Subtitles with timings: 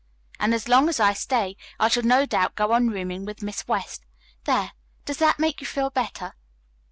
[0.39, 3.67] And as long as I stay I shall no doubt go on rooming with Miss
[3.67, 4.03] West.
[4.45, 4.71] There,
[5.05, 6.33] does that make you feel better?"